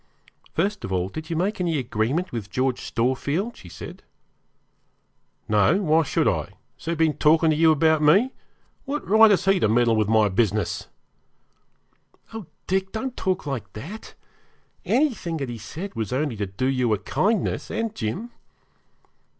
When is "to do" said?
16.35-16.65